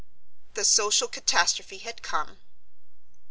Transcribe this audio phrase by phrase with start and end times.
[0.55, 2.39] The social catastrophe had come.